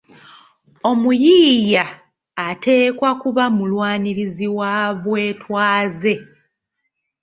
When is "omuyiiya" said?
0.91-1.85